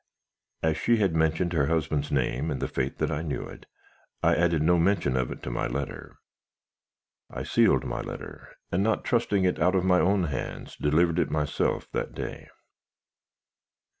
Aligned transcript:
As 0.63 0.77
she 0.77 0.97
had 0.97 1.13
mentioned 1.15 1.53
her 1.53 1.67
husband's 1.67 2.11
name 2.11 2.49
in 2.49 2.57
the 2.57 2.67
faith 2.67 2.97
that 2.97 3.11
I 3.11 3.21
knew 3.21 3.43
it, 3.43 3.67
I 4.23 4.33
added 4.35 4.63
no 4.63 4.79
mention 4.79 5.15
of 5.15 5.29
it 5.31 5.43
to 5.43 5.51
my 5.51 5.67
letter. 5.67 6.17
I 7.29 7.43
sealed 7.43 7.85
my 7.85 8.01
letter, 8.01 8.49
and, 8.71 8.81
not 8.81 9.03
trusting 9.05 9.43
it 9.45 9.59
out 9.59 9.75
of 9.75 9.85
my 9.85 9.99
own 9.99 10.23
hands, 10.23 10.75
delivered 10.75 11.19
it 11.19 11.29
myself 11.29 11.87
that 11.91 12.15
day. 12.15 12.47